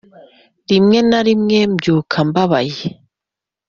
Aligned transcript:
rimwe 0.69 0.99
na 1.09 1.19
rimwe 1.27 1.59
mbyuka 1.73 2.17
mbabaye 2.29 2.81